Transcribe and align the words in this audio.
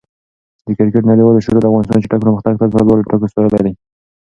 د 0.65 0.67
کرکټ 0.77 1.03
نړیوالې 1.11 1.43
شورا 1.45 1.59
د 1.61 1.65
افغانستان 1.69 1.99
چټک 2.03 2.19
پرمختګ 2.23 2.53
تل 2.59 2.69
په 2.73 2.79
لوړو 2.87 3.05
ټکو 3.09 3.31
ستایلی 3.31 3.61
دی. 3.65 3.73